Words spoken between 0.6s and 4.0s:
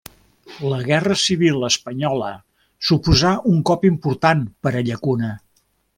La guerra civil espanyola suposà un cop